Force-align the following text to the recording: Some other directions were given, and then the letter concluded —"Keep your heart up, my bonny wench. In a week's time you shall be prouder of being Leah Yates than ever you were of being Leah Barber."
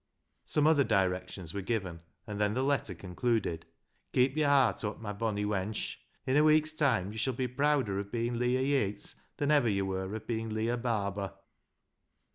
Some 0.45 0.65
other 0.65 0.83
directions 0.83 1.53
were 1.53 1.61
given, 1.61 1.99
and 2.25 2.41
then 2.41 2.55
the 2.55 2.63
letter 2.63 2.95
concluded 2.95 3.67
—"Keep 4.13 4.35
your 4.35 4.49
heart 4.49 4.83
up, 4.83 4.99
my 4.99 5.13
bonny 5.13 5.45
wench. 5.45 5.97
In 6.25 6.35
a 6.35 6.43
week's 6.43 6.73
time 6.73 7.11
you 7.11 7.19
shall 7.19 7.33
be 7.33 7.47
prouder 7.47 7.99
of 7.99 8.11
being 8.11 8.39
Leah 8.39 8.61
Yates 8.63 9.15
than 9.37 9.51
ever 9.51 9.69
you 9.69 9.85
were 9.85 10.15
of 10.15 10.25
being 10.25 10.49
Leah 10.49 10.77
Barber." 10.77 11.35